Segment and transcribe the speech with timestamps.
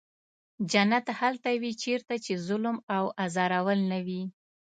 [0.71, 4.23] جنت هلته وي چېرته چې ظلم او ازارول نه وي.